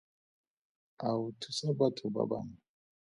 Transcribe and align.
A 1.07 1.09
o 1.23 1.23
thusa 1.39 1.67
batho 1.77 2.05
ba 2.13 2.23
bangwe? 2.29 2.59